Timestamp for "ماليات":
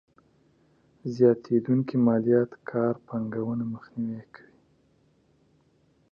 2.05-2.51